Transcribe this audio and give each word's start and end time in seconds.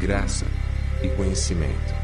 graça 0.00 0.46
e 1.02 1.08
conhecimento. 1.08 1.98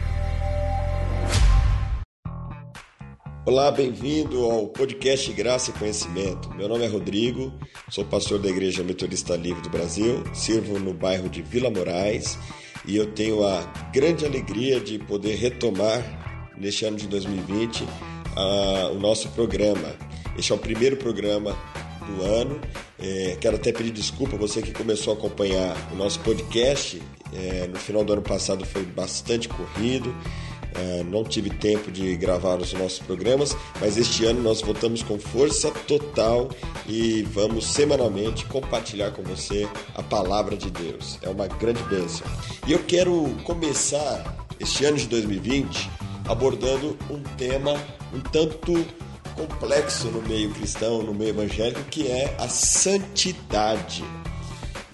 Olá, 3.47 3.71
bem-vindo 3.71 4.45
ao 4.45 4.67
podcast 4.69 5.33
Graça 5.33 5.71
e 5.71 5.75
Conhecimento. 5.75 6.53
Meu 6.55 6.69
nome 6.69 6.85
é 6.85 6.89
Rodrigo, 6.89 7.53
sou 7.91 8.05
pastor 8.05 8.41
da 8.41 8.49
Igreja 8.49 8.83
Metodista 8.83 9.37
Livre 9.37 9.63
do 9.63 9.71
Brasil, 9.71 10.25
sirvo 10.33 10.79
no 10.79 10.93
bairro 10.93 11.29
de 11.29 11.41
Vila 11.43 11.71
Moraes 11.71 12.37
e 12.85 12.97
eu 12.97 13.13
tenho 13.13 13.47
a 13.47 13.61
grande 13.93 14.27
alegria 14.27 14.81
de 14.81 14.99
poder 14.99 15.37
retomar 15.37 16.03
neste 16.57 16.85
ano 16.85 16.97
de 16.97 17.07
2020 17.07 17.85
uh, 17.85 18.93
o 18.93 18.99
nosso 18.99 19.29
programa. 19.31 19.95
Este 20.37 20.51
é 20.51 20.55
o 20.55 20.59
primeiro 20.59 20.97
programa 20.97 21.57
do 22.05 22.23
ano. 22.23 22.61
É, 22.99 23.37
quero 23.41 23.57
até 23.57 23.73
pedir 23.73 23.91
desculpa 23.91 24.37
a 24.37 24.39
você 24.39 24.63
que 24.63 24.73
começou 24.73 25.15
a 25.15 25.17
acompanhar 25.17 25.77
o 25.93 25.97
nosso 25.97 26.19
podcast. 26.21 27.01
É, 27.33 27.67
no 27.67 27.79
final 27.79 28.05
do 28.05 28.13
ano 28.13 28.23
passado 28.23 28.65
foi 28.65 28.85
bastante 28.85 29.49
corrido. 29.49 30.15
É, 30.77 31.05
não 31.05 31.23
tive 31.23 31.51
tempo 31.51 31.91
de 31.91 32.17
gravar 32.17 32.57
os 32.57 32.73
nossos 32.73 32.99
programas, 32.99 33.57
mas 33.81 33.97
este 33.97 34.25
ano 34.25 34.43
nós 34.43 34.61
voltamos 34.61 35.05
com 35.05 35.19
força 35.21 35.71
total 35.71 36.51
e 36.89 37.23
vamos 37.23 37.67
semanalmente 37.67 38.45
compartilhar 38.47 39.13
com 39.13 39.23
você 39.23 39.69
a 39.95 40.03
palavra 40.03 40.57
de 40.57 40.71
Deus. 40.71 41.19
É 41.23 41.29
uma 41.29 41.47
grande 41.47 41.83
bênção. 41.85 42.27
E 42.67 42.73
eu 42.73 42.81
quero 42.81 43.37
começar 43.45 44.37
este 44.59 44.85
ano 44.85 44.97
de 44.97 45.07
2020 45.07 45.91
abordando 46.27 46.97
um 47.11 47.23
tema 47.37 47.75
um 48.13 48.21
tanto 48.21 48.73
complexo 49.35 50.09
no 50.09 50.23
meio 50.23 50.51
cristão, 50.51 51.03
no 51.03 51.13
meio 51.13 51.31
evangélico, 51.31 51.83
que 51.85 52.07
é 52.07 52.37
a 52.39 52.49
santidade. 52.49 54.05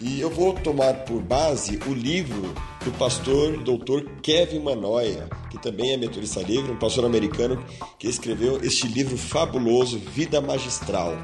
E 0.00 0.18
eu 0.18 0.30
vou 0.30 0.54
tomar 0.54 0.94
por 1.04 1.20
base 1.20 1.78
o 1.86 1.92
livro 1.92 2.54
do 2.82 2.90
pastor 2.92 3.58
Dr. 3.58 4.08
Kevin 4.22 4.60
Manoia, 4.60 5.28
que 5.50 5.60
também 5.60 5.92
é 5.92 5.96
metodista 5.98 6.40
livre, 6.40 6.72
um 6.72 6.78
pastor 6.78 7.04
americano 7.04 7.62
que 7.98 8.08
escreveu 8.08 8.58
este 8.64 8.88
livro 8.88 9.18
fabuloso, 9.18 9.98
Vida 9.98 10.40
Magistral. 10.40 11.18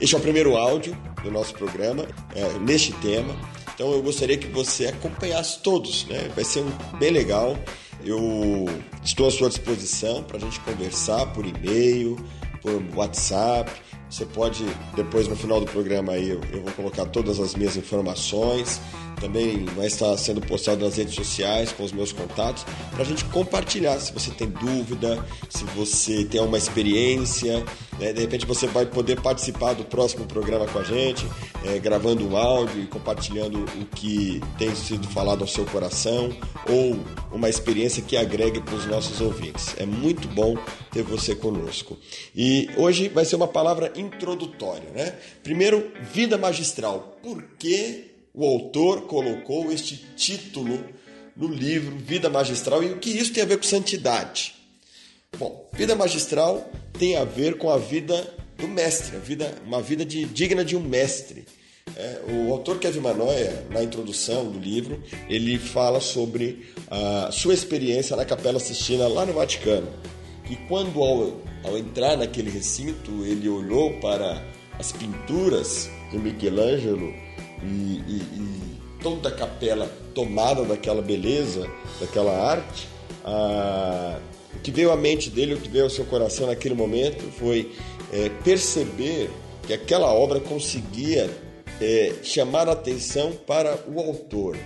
Este 0.00 0.16
é 0.16 0.18
o 0.18 0.20
primeiro 0.20 0.56
áudio 0.56 0.96
do 1.22 1.30
nosso 1.30 1.54
programa 1.54 2.08
é, 2.34 2.58
neste 2.58 2.92
tema. 2.94 3.36
Então 3.72 3.92
eu 3.92 4.02
gostaria 4.02 4.36
que 4.36 4.48
você 4.48 4.88
acompanhasse 4.88 5.60
todos, 5.60 6.06
né? 6.06 6.28
Vai 6.34 6.44
ser 6.44 6.64
um, 6.64 6.98
bem 6.98 7.10
legal. 7.10 7.56
Eu 8.04 8.66
estou 9.04 9.28
à 9.28 9.30
sua 9.30 9.48
disposição 9.48 10.24
para 10.24 10.38
a 10.38 10.40
gente 10.40 10.58
conversar 10.60 11.26
por 11.32 11.46
e-mail, 11.46 12.16
por 12.60 12.82
WhatsApp. 12.96 13.70
Você 14.08 14.24
pode, 14.24 14.64
depois 14.94 15.26
no 15.26 15.34
final 15.34 15.60
do 15.60 15.66
programa 15.66 16.12
aí, 16.12 16.30
eu, 16.30 16.40
eu 16.52 16.62
vou 16.62 16.72
colocar 16.72 17.06
todas 17.06 17.40
as 17.40 17.54
minhas 17.54 17.76
informações 17.76 18.80
também 19.20 19.64
vai 19.76 19.86
estar 19.86 20.16
sendo 20.16 20.40
postado 20.40 20.84
nas 20.84 20.96
redes 20.96 21.14
sociais 21.14 21.72
com 21.72 21.84
os 21.84 21.92
meus 21.92 22.12
contatos 22.12 22.64
para 22.90 23.02
a 23.02 23.04
gente 23.04 23.24
compartilhar. 23.26 23.98
Se 23.98 24.12
você 24.12 24.30
tem 24.30 24.48
dúvida, 24.48 25.24
se 25.48 25.64
você 25.64 26.24
tem 26.24 26.40
uma 26.40 26.58
experiência, 26.58 27.64
né? 27.98 28.12
de 28.12 28.20
repente 28.20 28.46
você 28.46 28.66
vai 28.66 28.86
poder 28.86 29.20
participar 29.20 29.74
do 29.74 29.84
próximo 29.84 30.26
programa 30.26 30.66
com 30.66 30.78
a 30.78 30.84
gente, 30.84 31.26
é, 31.64 31.78
gravando 31.78 32.26
um 32.26 32.36
áudio 32.36 32.82
e 32.82 32.86
compartilhando 32.86 33.64
o 33.80 33.86
que 33.86 34.40
tem 34.58 34.74
sido 34.74 35.06
falado 35.08 35.42
ao 35.42 35.48
seu 35.48 35.64
coração 35.64 36.30
ou 36.68 36.98
uma 37.32 37.48
experiência 37.48 38.02
que 38.02 38.16
agregue 38.16 38.60
para 38.60 38.74
os 38.74 38.86
nossos 38.86 39.20
ouvintes. 39.20 39.74
É 39.78 39.86
muito 39.86 40.28
bom 40.28 40.56
ter 40.90 41.02
você 41.02 41.34
conosco. 41.34 41.96
E 42.34 42.68
hoje 42.76 43.08
vai 43.08 43.24
ser 43.24 43.36
uma 43.36 43.48
palavra 43.48 43.92
introdutória, 43.96 44.90
né? 44.90 45.14
Primeiro, 45.42 45.90
vida 46.12 46.38
magistral. 46.38 47.18
Por 47.22 47.42
que 47.58 48.05
o 48.36 48.44
autor 48.44 49.06
colocou 49.06 49.72
este 49.72 49.96
título 50.14 50.78
no 51.34 51.48
livro 51.48 51.96
Vida 51.96 52.28
Magistral 52.28 52.82
e 52.82 52.92
o 52.92 52.98
que 52.98 53.08
isso 53.08 53.32
tem 53.32 53.42
a 53.42 53.46
ver 53.46 53.56
com 53.56 53.62
santidade. 53.62 54.54
Bom, 55.38 55.68
vida 55.72 55.94
magistral 55.96 56.70
tem 56.98 57.16
a 57.16 57.24
ver 57.24 57.56
com 57.56 57.70
a 57.70 57.78
vida 57.78 58.34
do 58.56 58.68
mestre, 58.68 59.16
a 59.16 59.18
vida, 59.18 59.54
uma 59.66 59.80
vida 59.80 60.04
de, 60.04 60.24
digna 60.26 60.64
de 60.64 60.76
um 60.76 60.80
mestre. 60.80 61.46
É, 61.96 62.20
o 62.28 62.52
autor 62.52 62.78
Kevin 62.78 63.00
Manoia, 63.00 63.66
na 63.70 63.82
introdução 63.82 64.50
do 64.50 64.58
livro, 64.58 65.02
ele 65.28 65.58
fala 65.58 66.00
sobre 66.00 66.66
a 66.90 67.30
sua 67.32 67.54
experiência 67.54 68.16
na 68.16 68.24
Capela 68.24 68.60
Sistina 68.60 69.08
lá 69.08 69.24
no 69.24 69.32
Vaticano. 69.32 69.88
E 70.50 70.56
quando, 70.68 71.02
ao, 71.02 71.40
ao 71.64 71.78
entrar 71.78 72.16
naquele 72.16 72.50
recinto, 72.50 73.24
ele 73.24 73.48
olhou 73.48 73.98
para 74.00 74.42
as 74.78 74.92
pinturas 74.92 75.88
de 76.10 76.18
Michelangelo 76.18 77.12
e, 77.66 78.02
e, 78.06 78.16
e 78.16 78.76
toda 79.02 79.28
a 79.28 79.32
capela 79.32 79.90
tomada 80.14 80.64
daquela 80.64 81.02
beleza, 81.02 81.68
daquela 82.00 82.32
arte, 82.32 82.88
ah, 83.24 84.18
o 84.54 84.58
que 84.60 84.70
veio 84.70 84.90
à 84.90 84.96
mente 84.96 85.28
dele, 85.30 85.54
o 85.54 85.60
que 85.60 85.68
veio 85.68 85.84
ao 85.84 85.90
seu 85.90 86.04
coração 86.04 86.46
naquele 86.46 86.74
momento 86.74 87.22
foi 87.38 87.72
é, 88.12 88.28
perceber 88.42 89.30
que 89.66 89.74
aquela 89.74 90.12
obra 90.12 90.40
conseguia 90.40 91.30
é, 91.80 92.14
chamar 92.22 92.68
a 92.68 92.72
atenção 92.72 93.32
para 93.32 93.78
o 93.88 94.00
autor. 94.00 94.56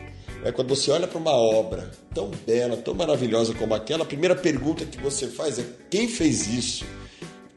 É, 0.45 0.53
quando 0.53 0.69
você 0.69 0.91
olha 0.91 1.07
para 1.07 1.19
uma 1.19 1.33
obra 1.33 1.91
tão 2.15 2.31
bela, 2.47 2.77
tão 2.77 2.95
maravilhosa 2.95 3.55
como 3.55 3.75
aquela, 3.75 4.05
a 4.05 4.07
primeira 4.07 4.35
pergunta 4.35 4.85
que 4.85 4.99
você 4.99 5.27
faz 5.27 5.59
é: 5.59 5.65
quem 5.91 6.09
fez 6.09 6.47
isso? 6.47 6.85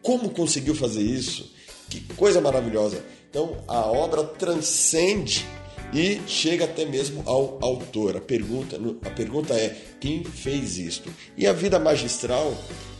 Como 0.02 0.30
conseguiu 0.32 0.76
fazer 0.76 1.02
isso? 1.02 1.54
Que 1.90 2.02
coisa 2.16 2.42
maravilhosa! 2.42 3.04
Então 3.34 3.58
a 3.68 3.80
obra 3.88 4.24
transcende 4.24 5.44
e 5.92 6.22
chega 6.28 6.66
até 6.66 6.86
mesmo 6.86 7.24
ao 7.26 7.58
autor. 7.62 8.16
A 8.16 8.22
pergunta, 8.22 8.80
a 9.04 9.10
pergunta 9.10 9.56
é: 9.56 9.76
quem 10.00 10.24
fez 10.24 10.78
isto? 10.78 11.10
E 11.36 11.48
a 11.48 11.52
vida 11.52 11.80
magistral, 11.80 12.54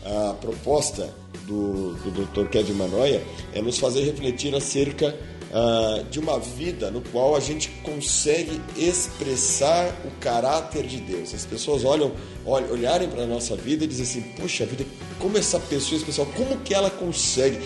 a 0.04 0.34
proposta 0.34 1.08
do, 1.46 1.94
do 1.94 2.26
Dr. 2.26 2.48
Kevin 2.48 2.72
Manoia 2.72 3.22
é 3.52 3.62
nos 3.62 3.78
fazer 3.78 4.02
refletir 4.02 4.52
acerca 4.56 5.14
uh, 5.52 6.02
de 6.10 6.18
uma 6.18 6.40
vida 6.40 6.90
no 6.90 7.00
qual 7.00 7.36
a 7.36 7.40
gente 7.40 7.68
consegue 7.84 8.60
expressar 8.76 9.86
o 10.04 10.10
caráter 10.18 10.84
de 10.84 10.96
Deus. 10.96 11.32
As 11.32 11.46
pessoas 11.46 11.84
olham, 11.84 12.10
olham 12.44 12.72
olharem 12.72 13.08
para 13.08 13.22
a 13.22 13.26
nossa 13.26 13.54
vida 13.54 13.84
e 13.84 13.86
dizem 13.86 14.02
assim: 14.02 14.22
puxa 14.32 14.66
vida, 14.66 14.84
como 15.20 15.38
essa 15.38 15.60
pessoa 15.60 15.96
especial, 15.96 16.26
como 16.34 16.58
que 16.62 16.74
ela 16.74 16.90
consegue? 16.90 17.60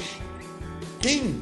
Quem 1.00 1.40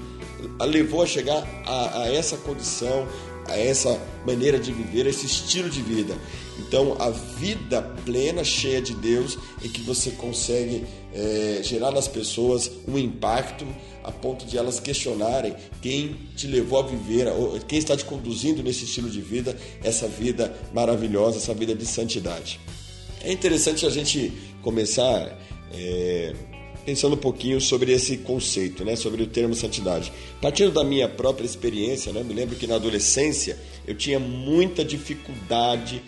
a 0.58 0.64
levou 0.64 1.02
a 1.02 1.06
chegar 1.06 1.46
a, 1.64 2.02
a 2.02 2.12
essa 2.12 2.36
condição, 2.36 3.06
a 3.46 3.56
essa 3.58 4.00
maneira 4.26 4.58
de 4.58 4.72
viver, 4.72 5.06
a 5.06 5.10
esse 5.10 5.26
estilo 5.26 5.70
de 5.70 5.80
vida. 5.82 6.16
Então, 6.58 6.96
a 6.98 7.10
vida 7.10 7.82
plena, 8.04 8.42
cheia 8.42 8.80
de 8.80 8.94
Deus, 8.94 9.38
em 9.62 9.68
que 9.68 9.80
você 9.82 10.10
consegue 10.12 10.84
é, 11.14 11.60
gerar 11.62 11.90
nas 11.90 12.08
pessoas 12.08 12.70
um 12.88 12.98
impacto 12.98 13.66
a 14.02 14.12
ponto 14.12 14.46
de 14.46 14.56
elas 14.56 14.78
questionarem 14.78 15.54
quem 15.82 16.16
te 16.36 16.46
levou 16.46 16.78
a 16.78 16.82
viver, 16.82 17.26
quem 17.66 17.78
está 17.78 17.96
te 17.96 18.04
conduzindo 18.04 18.62
nesse 18.62 18.84
estilo 18.84 19.10
de 19.10 19.20
vida, 19.20 19.56
essa 19.82 20.06
vida 20.06 20.56
maravilhosa, 20.72 21.38
essa 21.38 21.52
vida 21.52 21.74
de 21.74 21.84
santidade. 21.84 22.60
É 23.20 23.32
interessante 23.32 23.84
a 23.84 23.90
gente 23.90 24.32
começar. 24.62 25.36
É, 25.72 26.34
pensando 26.86 27.14
um 27.14 27.18
pouquinho 27.18 27.60
sobre 27.60 27.90
esse 27.90 28.18
conceito, 28.18 28.84
né, 28.84 28.94
sobre 28.94 29.20
o 29.20 29.26
termo 29.26 29.56
santidade. 29.56 30.12
Partindo 30.40 30.70
da 30.70 30.84
minha 30.84 31.08
própria 31.08 31.44
experiência, 31.44 32.12
né, 32.12 32.22
me 32.22 32.32
lembro 32.32 32.54
que 32.54 32.66
na 32.66 32.76
adolescência 32.76 33.58
eu 33.84 33.96
tinha 33.96 34.20
muita 34.20 34.84
dificuldade 34.84 36.00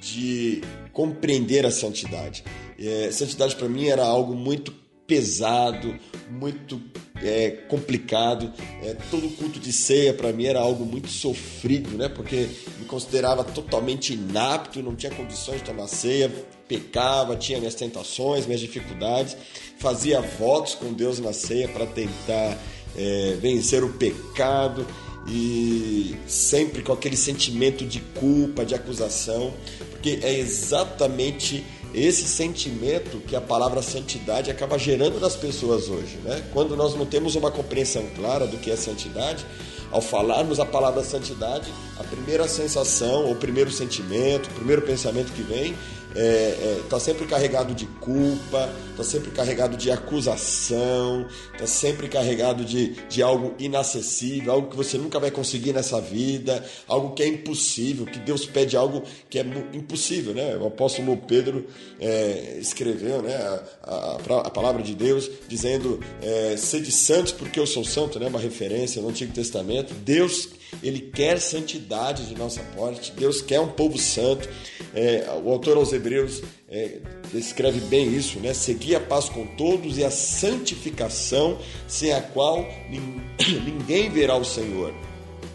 de 0.00 0.62
compreender 0.90 1.66
a 1.66 1.70
santidade. 1.70 2.42
É, 2.78 3.10
santidade 3.12 3.54
para 3.54 3.68
mim 3.68 3.86
era 3.86 4.04
algo 4.04 4.34
muito 4.34 4.74
pesado, 5.06 5.94
muito 6.30 6.80
é, 7.22 7.50
complicado. 7.68 8.52
É, 8.82 8.96
todo 9.10 9.28
culto 9.36 9.58
de 9.58 9.72
ceia 9.72 10.12
para 10.12 10.32
mim 10.32 10.46
era 10.46 10.60
algo 10.60 10.84
muito 10.84 11.08
sofrido, 11.08 11.96
né? 11.96 12.08
Porque 12.08 12.48
me 12.78 12.84
considerava 12.86 13.44
totalmente 13.44 14.14
inapto, 14.14 14.82
não 14.82 14.94
tinha 14.94 15.12
condições 15.12 15.58
de 15.58 15.64
tomar 15.64 15.88
ceia, 15.88 16.30
pecava, 16.68 17.36
tinha 17.36 17.58
minhas 17.58 17.74
tentações, 17.74 18.46
minhas 18.46 18.60
dificuldades, 18.60 19.36
fazia 19.78 20.20
votos 20.20 20.74
com 20.74 20.92
Deus 20.92 21.18
na 21.18 21.32
ceia 21.32 21.68
para 21.68 21.86
tentar 21.86 22.58
é, 22.96 23.36
vencer 23.40 23.84
o 23.84 23.90
pecado 23.90 24.86
e 25.26 26.16
sempre 26.26 26.82
com 26.82 26.92
aquele 26.92 27.16
sentimento 27.16 27.84
de 27.84 28.00
culpa, 28.00 28.64
de 28.64 28.74
acusação, 28.74 29.54
porque 29.90 30.18
é 30.22 30.38
exatamente 30.38 31.64
esse 31.94 32.24
sentimento 32.24 33.18
que 33.18 33.36
a 33.36 33.40
palavra 33.40 33.82
santidade 33.82 34.50
acaba 34.50 34.78
gerando 34.78 35.20
nas 35.20 35.36
pessoas 35.36 35.88
hoje. 35.88 36.18
Né? 36.24 36.42
Quando 36.52 36.76
nós 36.76 36.94
não 36.94 37.04
temos 37.04 37.34
uma 37.34 37.50
compreensão 37.50 38.04
clara 38.16 38.46
do 38.46 38.56
que 38.56 38.70
é 38.70 38.76
santidade, 38.76 39.44
ao 39.90 40.00
falarmos 40.00 40.58
a 40.58 40.64
palavra 40.64 41.04
santidade, 41.04 41.70
a 41.98 42.04
primeira 42.04 42.48
sensação, 42.48 43.30
o 43.30 43.36
primeiro 43.36 43.70
sentimento, 43.70 44.48
o 44.48 44.54
primeiro 44.54 44.82
pensamento 44.82 45.32
que 45.32 45.42
vem 45.42 45.74
está 46.12 46.20
é, 46.20 46.24
é, 46.24 46.82
tá 46.88 47.00
sempre 47.00 47.26
carregado 47.26 47.74
de 47.74 47.86
culpa, 47.86 48.70
está 48.90 49.02
sempre 49.02 49.30
carregado 49.30 49.76
de 49.76 49.90
acusação, 49.90 51.26
está 51.52 51.66
sempre 51.66 52.08
carregado 52.08 52.64
de, 52.64 52.92
de 53.08 53.22
algo 53.22 53.54
inacessível, 53.58 54.52
algo 54.52 54.70
que 54.70 54.76
você 54.76 54.98
nunca 54.98 55.18
vai 55.18 55.30
conseguir 55.30 55.72
nessa 55.72 56.00
vida, 56.00 56.64
algo 56.86 57.14
que 57.14 57.22
é 57.22 57.26
impossível, 57.26 58.04
que 58.04 58.18
Deus 58.18 58.44
pede 58.44 58.76
algo 58.76 59.02
que 59.30 59.38
é 59.38 59.42
impossível, 59.72 60.34
né? 60.34 60.56
O 60.56 60.66
apóstolo 60.66 61.16
Pedro 61.16 61.66
é, 61.98 62.58
escreveu, 62.60 63.22
né, 63.22 63.34
a, 63.34 63.62
a, 63.82 64.16
a, 64.46 64.50
palavra 64.50 64.82
de 64.82 64.94
Deus 64.94 65.30
dizendo, 65.48 66.00
é, 66.20 66.56
sede 66.56 66.92
santos 66.92 67.32
porque 67.32 67.58
eu 67.58 67.66
sou 67.66 67.84
santo, 67.84 68.20
né? 68.20 68.26
Uma 68.26 68.40
referência 68.40 69.00
no 69.00 69.08
Antigo 69.08 69.32
Testamento. 69.32 69.94
Deus 69.94 70.48
ele 70.82 71.00
quer 71.00 71.40
santidade 71.40 72.26
de 72.26 72.34
nossa 72.34 72.60
parte, 72.76 73.12
Deus 73.12 73.42
quer 73.42 73.60
um 73.60 73.68
povo 73.68 73.98
santo. 73.98 74.48
É, 74.94 75.26
o 75.42 75.50
autor 75.50 75.76
aos 75.76 75.92
Hebreus 75.92 76.42
é, 76.68 76.98
descreve 77.32 77.80
bem 77.80 78.14
isso, 78.14 78.38
né? 78.38 78.52
Seguir 78.54 78.96
a 78.96 79.00
paz 79.00 79.28
com 79.28 79.46
todos 79.46 79.98
e 79.98 80.04
a 80.04 80.10
santificação, 80.10 81.58
sem 81.88 82.12
a 82.12 82.20
qual 82.20 82.66
ninguém 83.64 84.10
verá 84.10 84.36
o 84.36 84.44
Senhor. 84.44 84.94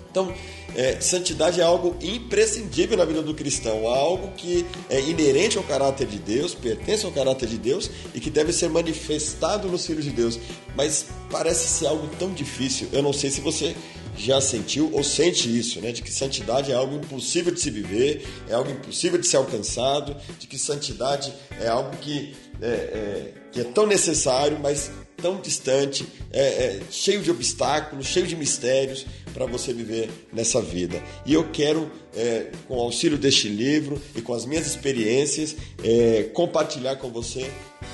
Então, 0.09 0.33
é, 0.75 0.99
santidade 0.99 1.59
é 1.59 1.63
algo 1.63 1.95
imprescindível 2.01 2.97
na 2.97 3.05
vida 3.05 3.21
do 3.21 3.33
cristão, 3.33 3.87
algo 3.87 4.31
que 4.37 4.65
é 4.89 4.99
inerente 5.01 5.57
ao 5.57 5.63
caráter 5.63 6.07
de 6.07 6.19
Deus, 6.19 6.53
pertence 6.53 7.05
ao 7.05 7.11
caráter 7.11 7.47
de 7.47 7.57
Deus 7.57 7.89
e 8.13 8.19
que 8.19 8.29
deve 8.29 8.53
ser 8.53 8.69
manifestado 8.69 9.67
nos 9.67 9.85
filhos 9.85 10.03
de 10.03 10.11
Deus. 10.11 10.39
Mas 10.75 11.07
parece 11.31 11.67
ser 11.67 11.87
algo 11.87 12.07
tão 12.19 12.31
difícil. 12.31 12.87
Eu 12.91 13.01
não 13.01 13.13
sei 13.13 13.29
se 13.29 13.41
você 13.41 13.75
já 14.17 14.41
sentiu 14.41 14.91
ou 14.93 15.03
sente 15.03 15.47
isso, 15.55 15.79
né? 15.79 15.91
De 15.91 16.01
que 16.01 16.11
santidade 16.11 16.71
é 16.71 16.75
algo 16.75 16.95
impossível 16.95 17.53
de 17.53 17.61
se 17.61 17.69
viver, 17.69 18.27
é 18.49 18.53
algo 18.53 18.71
impossível 18.71 19.19
de 19.19 19.27
ser 19.27 19.37
alcançado, 19.37 20.15
de 20.39 20.47
que 20.47 20.57
santidade 20.57 21.33
é 21.59 21.67
algo 21.67 21.95
que 21.97 22.35
é, 22.61 22.67
é 22.67 23.33
que 23.51 23.61
é 23.61 23.63
tão 23.63 23.85
necessário, 23.85 24.59
mas 24.59 24.91
tão 25.17 25.41
distante, 25.41 26.07
é, 26.31 26.41
é, 26.41 26.81
cheio 26.91 27.21
de 27.21 27.31
obstáculos, 27.31 28.05
cheio 28.05 28.27
de 28.27 28.35
mistérios 28.35 29.05
para 29.33 29.45
você 29.45 29.73
viver 29.73 30.09
nessa 30.31 30.61
vida. 30.61 31.01
E 31.25 31.33
eu 31.33 31.49
quero, 31.49 31.91
é, 32.15 32.51
com 32.67 32.77
o 32.77 32.81
auxílio 32.81 33.17
deste 33.17 33.49
livro 33.49 34.01
e 34.15 34.21
com 34.21 34.33
as 34.33 34.45
minhas 34.45 34.67
experiências, 34.67 35.55
é, 35.83 36.23
compartilhar 36.33 36.97
com 36.97 37.09
você 37.09 37.51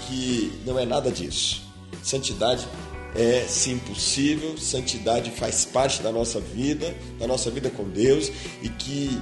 que 0.08 0.52
não 0.66 0.78
é 0.78 0.86
nada 0.86 1.10
disso. 1.10 1.64
Santidade 2.04 2.68
é 3.16 3.46
sim 3.48 3.78
possível, 3.78 4.58
santidade 4.58 5.32
faz 5.32 5.66
parte 5.66 6.02
da 6.02 6.12
nossa 6.12 6.40
vida, 6.40 6.96
da 7.20 7.28
nossa 7.28 7.52
vida 7.52 7.70
com 7.70 7.84
Deus 7.84 8.32
e 8.62 8.70
que 8.70 9.22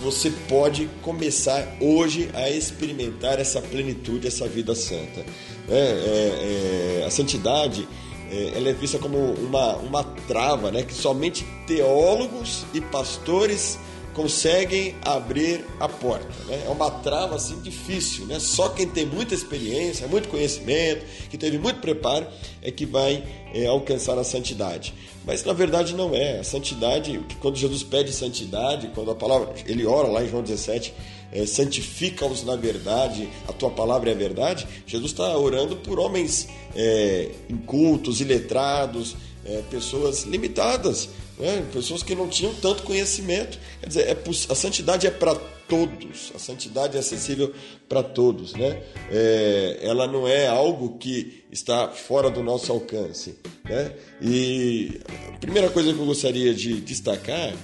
você 0.00 0.30
pode 0.48 0.88
começar 1.00 1.76
hoje 1.80 2.28
a 2.34 2.50
experimentar 2.50 3.38
essa 3.38 3.60
plenitude, 3.60 4.26
essa 4.26 4.48
vida 4.48 4.74
santa. 4.74 5.24
É, 5.68 5.74
é, 5.74 7.00
é, 7.02 7.04
a 7.06 7.10
santidade 7.10 7.86
é, 8.30 8.52
ela 8.56 8.70
é 8.70 8.72
vista 8.72 8.98
como 8.98 9.18
uma, 9.34 9.76
uma 9.76 10.04
trava 10.26 10.72
né, 10.72 10.82
que 10.82 10.94
somente 10.94 11.44
teólogos 11.66 12.64
e 12.72 12.80
pastores 12.80 13.78
conseguem 14.14 14.94
abrir 15.02 15.64
a 15.80 15.88
porta. 15.88 16.28
Né? 16.46 16.64
É 16.66 16.68
uma 16.68 16.90
trava 16.90 17.36
assim 17.36 17.60
difícil, 17.60 18.26
né? 18.26 18.38
Só 18.38 18.68
quem 18.68 18.86
tem 18.88 19.06
muita 19.06 19.34
experiência, 19.34 20.06
muito 20.06 20.28
conhecimento, 20.28 21.04
que 21.30 21.38
teve 21.38 21.58
muito 21.58 21.80
preparo, 21.80 22.26
é 22.60 22.70
que 22.70 22.84
vai 22.84 23.24
é, 23.54 23.66
alcançar 23.66 24.18
a 24.18 24.24
santidade. 24.24 24.94
Mas 25.24 25.44
na 25.44 25.52
verdade 25.52 25.94
não 25.94 26.14
é. 26.14 26.40
A 26.40 26.44
santidade, 26.44 27.20
quando 27.40 27.56
Jesus 27.56 27.82
pede 27.82 28.12
santidade, 28.12 28.90
quando 28.94 29.10
a 29.10 29.14
palavra, 29.14 29.54
ele 29.66 29.86
ora 29.86 30.08
lá 30.08 30.22
em 30.22 30.28
João 30.28 30.42
17, 30.42 30.92
é, 31.32 31.46
santifica-os 31.46 32.44
na 32.44 32.56
verdade, 32.56 33.28
a 33.48 33.52
tua 33.52 33.70
palavra 33.70 34.10
é 34.10 34.12
a 34.12 34.16
verdade. 34.16 34.66
Jesus 34.86 35.12
está 35.12 35.36
orando 35.36 35.76
por 35.76 35.98
homens 35.98 36.48
é, 36.74 37.30
incultos, 37.48 38.20
iletrados, 38.20 39.16
é, 39.44 39.62
pessoas 39.70 40.24
limitadas, 40.24 41.08
né? 41.38 41.66
pessoas 41.72 42.02
que 42.02 42.14
não 42.14 42.28
tinham 42.28 42.54
tanto 42.54 42.82
conhecimento. 42.82 43.58
Quer 43.80 43.86
dizer, 43.86 44.08
é, 44.08 44.16
a 44.48 44.54
santidade 44.54 45.06
é 45.06 45.10
para 45.10 45.34
todos, 45.68 46.32
a 46.34 46.38
santidade 46.38 46.96
é 46.96 47.00
acessível 47.00 47.52
para 47.88 48.02
todos. 48.02 48.54
Né? 48.54 48.82
É, 49.10 49.78
ela 49.82 50.06
não 50.06 50.26
é 50.28 50.46
algo 50.46 50.98
que 50.98 51.44
está 51.50 51.88
fora 51.88 52.30
do 52.30 52.42
nosso 52.42 52.70
alcance. 52.72 53.36
Né? 53.64 53.92
E 54.20 55.00
a 55.34 55.38
primeira 55.38 55.70
coisa 55.70 55.92
que 55.92 55.98
eu 55.98 56.06
gostaria 56.06 56.54
de 56.54 56.80
destacar 56.80 57.54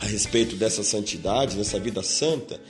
a 0.00 0.06
respeito 0.06 0.56
dessa 0.56 0.82
santidade, 0.82 1.56
dessa 1.56 1.78
vida 1.78 2.02
santa, 2.02 2.60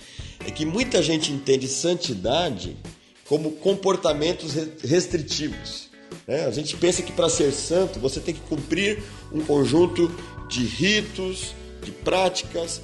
é 0.47 0.51
que 0.51 0.67
muita 0.67 1.03
gente 1.03 1.33
entende 1.33 1.67
santidade 1.69 2.77
como 3.27 3.53
comportamentos 3.53 4.53
restritivos. 4.85 5.92
Né? 6.27 6.45
A 6.47 6.51
gente 6.51 6.77
pensa 6.77 7.03
que 7.03 7.13
para 7.13 7.29
ser 7.29 7.53
santo 7.53 7.99
você 7.99 8.21
tem 8.21 8.35
que 8.35 8.41
cumprir 8.41 9.03
um 9.33 9.41
conjunto 9.41 10.11
de 10.49 10.65
ritos, 10.65 11.55
de 11.83 11.91
práticas, 11.91 12.81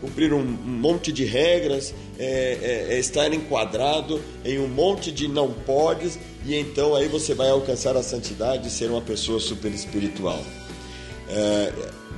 cumprir 0.00 0.32
um, 0.32 0.44
monte 0.44 1.12
de 1.12 1.24
regras, 1.24 1.94
é, 2.18 2.86
é, 2.90 2.94
é 2.94 2.98
estar 2.98 3.32
enquadrado 3.32 4.20
em 4.44 4.58
um 4.58 4.68
monte 4.68 5.10
de 5.10 5.28
não 5.28 5.50
podes, 5.50 6.18
e 6.44 6.54
então 6.54 6.94
aí 6.94 7.08
você 7.08 7.34
vai 7.34 7.48
alcançar 7.48 7.96
a 7.96 8.02
santidade 8.02 8.68
e 8.68 8.70
ser 8.70 8.90
uma 8.90 9.00
pessoa 9.00 9.40
super 9.40 9.72
espiritual. 9.72 10.42
É, 11.28 11.72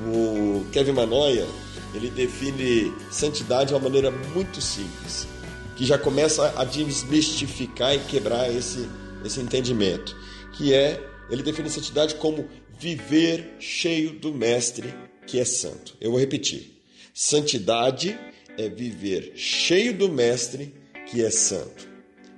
o 0.04 0.64
Kevin 0.72 0.92
Manoia 0.92 1.46
ele 1.94 2.10
define 2.10 2.92
santidade 3.10 3.68
de 3.68 3.74
uma 3.74 3.80
maneira 3.80 4.10
muito 4.10 4.60
simples, 4.60 5.28
que 5.76 5.84
já 5.84 5.96
começa 5.96 6.52
a 6.56 6.64
desmistificar 6.64 7.94
e 7.94 8.00
quebrar 8.00 8.50
esse, 8.50 8.88
esse 9.24 9.40
entendimento 9.40 10.16
que 10.56 10.73
é, 10.73 11.00
ele 11.31 11.43
define 11.43 11.69
santidade 11.70 12.14
como 12.17 12.49
viver 12.79 13.56
cheio 13.58 14.12
do 14.12 14.32
Mestre 14.32 14.94
que 15.26 15.41
é 15.41 15.44
santo. 15.44 15.97
Eu 16.00 16.11
vou 16.11 16.20
repetir. 16.20 16.82
Santidade 17.12 18.19
é 18.56 18.69
viver 18.69 19.32
cheio 19.35 19.93
do 19.97 20.08
Mestre 20.08 20.75
que 21.06 21.25
é 21.25 21.31
santo. 21.31 21.88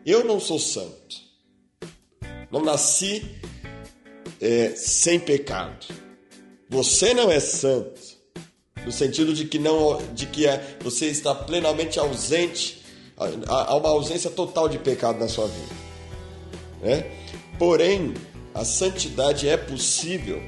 Eu 0.05 0.25
não 0.25 0.41
sou 0.41 0.59
santo. 0.59 1.17
Não 2.51 2.63
nasci 2.63 3.23
é, 4.41 4.71
sem 4.75 5.19
pecado. 5.21 5.87
Você 6.69 7.15
não 7.15 7.31
é 7.31 7.41
santo, 7.41 8.01
no 8.85 8.93
sentido 8.93 9.33
de 9.33 9.47
que 9.47 9.59
não, 9.59 9.99
de 10.15 10.27
que 10.27 10.47
é, 10.47 10.77
você 10.81 11.07
está 11.07 11.35
plenamente 11.35 11.99
ausente, 11.99 12.83
há 13.17 13.75
uma 13.75 13.89
ausência 13.89 14.31
total 14.31 14.69
de 14.69 14.79
pecado 14.79 15.19
na 15.19 15.29
sua 15.29 15.47
vida, 15.47 15.75
né? 16.81 17.05
Porém, 17.59 18.15
a 18.55 18.65
santidade 18.65 19.49
é 19.49 19.57
possível 19.57 20.43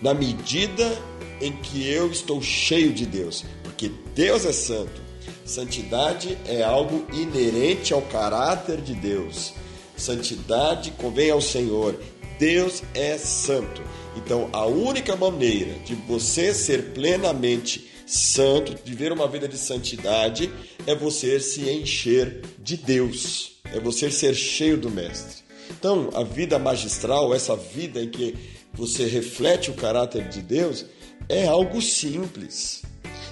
na 0.00 0.14
medida 0.14 0.98
em 1.40 1.52
que 1.52 1.88
eu 1.88 2.10
estou 2.10 2.40
cheio 2.42 2.92
de 2.92 3.06
Deus, 3.06 3.44
porque 3.62 3.90
Deus 4.14 4.44
é 4.44 4.52
santo. 4.52 5.02
Santidade 5.44 6.38
é 6.46 6.62
algo 6.62 7.06
inerente 7.12 7.92
ao 7.92 8.02
caráter 8.02 8.80
de 8.80 8.94
Deus. 8.94 9.52
Santidade 9.96 10.90
convém 10.92 11.30
ao 11.30 11.40
Senhor. 11.40 11.98
Deus 12.38 12.82
é 12.94 13.16
santo. 13.18 13.82
Então, 14.16 14.48
a 14.52 14.64
única 14.66 15.14
maneira 15.16 15.74
de 15.84 15.94
você 15.94 16.54
ser 16.54 16.92
plenamente 16.92 17.90
santo, 18.06 18.74
de 18.74 18.82
viver 18.90 19.12
uma 19.12 19.28
vida 19.28 19.46
de 19.46 19.58
santidade, 19.58 20.50
é 20.86 20.94
você 20.94 21.38
se 21.40 21.68
encher 21.68 22.42
de 22.58 22.76
Deus, 22.76 23.56
é 23.72 23.80
você 23.80 24.10
ser 24.10 24.34
cheio 24.34 24.76
do 24.76 24.90
Mestre. 24.90 25.43
Então, 25.84 26.08
a 26.14 26.24
vida 26.24 26.58
magistral, 26.58 27.34
essa 27.34 27.54
vida 27.54 28.02
em 28.02 28.08
que 28.08 28.34
você 28.72 29.04
reflete 29.04 29.70
o 29.70 29.74
caráter 29.74 30.30
de 30.30 30.40
Deus, 30.40 30.86
é 31.28 31.46
algo 31.46 31.82
simples. 31.82 32.80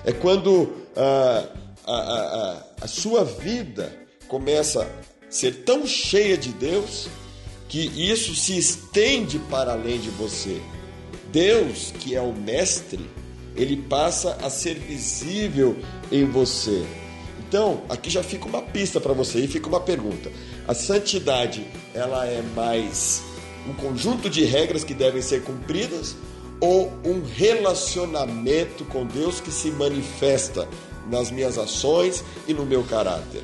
É 0.04 0.12
quando 0.12 0.70
a, 0.94 1.46
a, 1.86 1.94
a, 1.94 2.62
a 2.82 2.86
sua 2.86 3.24
vida 3.24 3.90
começa 4.28 4.82
a 4.82 4.86
ser 5.30 5.64
tão 5.64 5.86
cheia 5.86 6.36
de 6.36 6.50
Deus 6.50 7.08
que 7.70 7.90
isso 7.96 8.34
se 8.34 8.58
estende 8.58 9.38
para 9.38 9.72
além 9.72 9.98
de 9.98 10.10
você. 10.10 10.60
Deus, 11.32 11.94
que 12.00 12.14
é 12.14 12.20
o 12.20 12.34
Mestre, 12.34 13.08
ele 13.56 13.78
passa 13.78 14.36
a 14.42 14.50
ser 14.50 14.74
visível 14.74 15.74
em 16.10 16.26
você. 16.26 16.84
Então, 17.48 17.80
aqui 17.88 18.10
já 18.10 18.22
fica 18.22 18.44
uma 18.44 18.60
pista 18.60 19.00
para 19.00 19.14
você 19.14 19.38
e 19.38 19.48
fica 19.48 19.68
uma 19.68 19.80
pergunta. 19.80 20.30
A 20.68 20.74
santidade, 20.74 21.66
ela 21.94 22.26
é 22.26 22.42
mais 22.54 23.22
um 23.68 23.74
conjunto 23.74 24.28
de 24.28 24.44
regras 24.44 24.82
que 24.82 24.94
devem 24.94 25.22
ser 25.22 25.42
cumpridas 25.42 26.16
ou 26.60 26.92
um 27.04 27.22
relacionamento 27.24 28.84
com 28.86 29.06
Deus 29.06 29.40
que 29.40 29.50
se 29.50 29.70
manifesta 29.70 30.68
nas 31.10 31.30
minhas 31.30 31.58
ações 31.58 32.24
e 32.46 32.54
no 32.54 32.64
meu 32.64 32.82
caráter? 32.84 33.42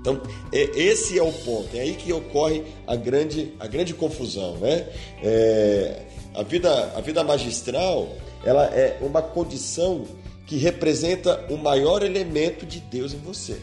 Então, 0.00 0.20
é, 0.52 0.62
esse 0.78 1.18
é 1.18 1.22
o 1.22 1.32
ponto, 1.32 1.68
é 1.74 1.80
aí 1.80 1.94
que 1.94 2.12
ocorre 2.12 2.62
a 2.86 2.94
grande, 2.94 3.54
a 3.58 3.66
grande 3.66 3.92
confusão. 3.92 4.56
Né? 4.58 4.86
É, 5.22 6.02
a, 6.34 6.42
vida, 6.42 6.92
a 6.94 7.00
vida 7.00 7.24
magistral 7.24 8.08
ela 8.44 8.66
é 8.66 8.98
uma 9.02 9.20
condição 9.20 10.04
que 10.46 10.56
representa 10.56 11.44
o 11.50 11.56
maior 11.56 12.04
elemento 12.04 12.64
de 12.64 12.78
Deus 12.78 13.12
em 13.12 13.18
você. 13.18 13.56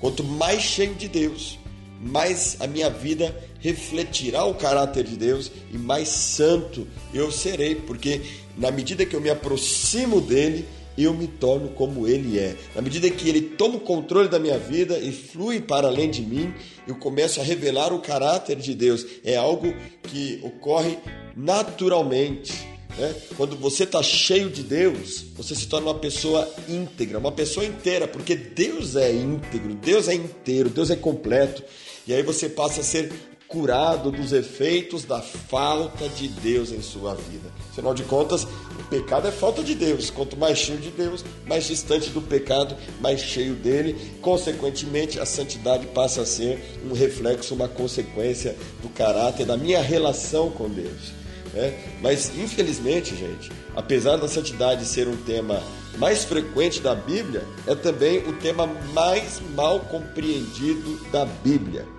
Quanto 0.00 0.24
mais 0.24 0.62
cheio 0.62 0.94
de 0.94 1.08
Deus, 1.08 1.58
mais 2.00 2.56
a 2.60 2.66
minha 2.66 2.90
vida 2.90 3.34
refletirá 3.60 4.44
o 4.44 4.54
caráter 4.54 5.04
de 5.04 5.16
Deus 5.16 5.50
e 5.72 5.78
mais 5.78 6.08
santo 6.08 6.86
eu 7.12 7.30
serei, 7.32 7.74
porque 7.74 8.20
na 8.56 8.70
medida 8.70 9.04
que 9.04 9.14
eu 9.14 9.20
me 9.20 9.30
aproximo 9.30 10.20
dele, 10.20 10.66
eu 10.96 11.12
me 11.12 11.26
torno 11.26 11.68
como 11.68 12.08
ele 12.08 12.38
é. 12.38 12.56
Na 12.74 12.80
medida 12.80 13.10
que 13.10 13.28
ele 13.28 13.40
toma 13.40 13.76
o 13.76 13.80
controle 13.80 14.28
da 14.28 14.38
minha 14.38 14.58
vida 14.58 14.98
e 14.98 15.12
flui 15.12 15.60
para 15.60 15.88
além 15.88 16.10
de 16.10 16.22
mim, 16.22 16.54
eu 16.86 16.94
começo 16.94 17.40
a 17.40 17.44
revelar 17.44 17.92
o 17.92 18.00
caráter 18.00 18.56
de 18.56 18.74
Deus. 18.74 19.04
É 19.22 19.36
algo 19.36 19.74
que 20.04 20.40
ocorre 20.42 20.98
naturalmente. 21.36 22.54
Né? 22.96 23.14
Quando 23.36 23.56
você 23.56 23.84
está 23.84 24.02
cheio 24.02 24.48
de 24.48 24.62
Deus, 24.62 25.26
você 25.36 25.54
se 25.54 25.66
torna 25.66 25.88
uma 25.88 25.98
pessoa 25.98 26.48
íntegra, 26.66 27.18
uma 27.18 27.32
pessoa 27.32 27.66
inteira, 27.66 28.08
porque 28.08 28.34
Deus 28.34 28.96
é 28.96 29.12
íntegro, 29.12 29.74
Deus 29.74 30.08
é 30.08 30.14
inteiro, 30.14 30.70
Deus 30.70 30.90
é 30.90 30.96
completo. 30.96 31.62
E 32.06 32.14
aí 32.14 32.22
você 32.22 32.48
passa 32.48 32.80
a 32.80 32.84
ser 32.84 33.10
curado 33.48 34.10
dos 34.10 34.32
efeitos 34.32 35.04
da 35.04 35.20
falta 35.20 36.08
de 36.08 36.28
Deus 36.28 36.72
em 36.72 36.82
sua 36.82 37.14
vida. 37.14 37.48
Afinal 37.70 37.94
de 37.94 38.02
contas, 38.04 38.44
o 38.44 38.84
pecado 38.88 39.28
é 39.28 39.30
falta 39.30 39.62
de 39.62 39.74
Deus. 39.74 40.10
Quanto 40.10 40.36
mais 40.36 40.58
cheio 40.58 40.78
de 40.78 40.90
Deus, 40.90 41.24
mais 41.46 41.66
distante 41.66 42.10
do 42.10 42.20
pecado, 42.20 42.76
mais 43.00 43.20
cheio 43.20 43.54
dele. 43.54 43.96
Consequentemente, 44.20 45.20
a 45.20 45.26
santidade 45.26 45.86
passa 45.86 46.22
a 46.22 46.26
ser 46.26 46.60
um 46.88 46.92
reflexo, 46.92 47.54
uma 47.54 47.68
consequência 47.68 48.56
do 48.82 48.88
caráter, 48.88 49.46
da 49.46 49.56
minha 49.56 49.80
relação 49.80 50.50
com 50.50 50.68
Deus. 50.68 51.12
É? 51.54 51.72
Mas, 52.02 52.30
infelizmente, 52.36 53.16
gente, 53.16 53.50
apesar 53.74 54.16
da 54.16 54.28
santidade 54.28 54.84
ser 54.84 55.08
um 55.08 55.16
tema 55.16 55.62
mais 55.96 56.24
frequente 56.24 56.80
da 56.80 56.94
Bíblia, 56.94 57.42
é 57.66 57.74
também 57.74 58.18
o 58.18 58.32
tema 58.34 58.66
mais 58.92 59.40
mal 59.54 59.80
compreendido 59.80 61.00
da 61.10 61.24
Bíblia. 61.24 61.95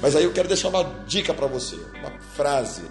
Mas 0.00 0.16
aí 0.16 0.24
eu 0.24 0.32
quero 0.32 0.48
deixar 0.48 0.68
uma 0.68 0.82
dica 1.06 1.34
para 1.34 1.46
você, 1.46 1.76
uma 1.98 2.18
frase, 2.34 2.82